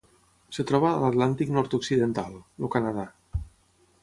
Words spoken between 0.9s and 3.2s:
a l'Atlàntic nord-occidental: el Canadà.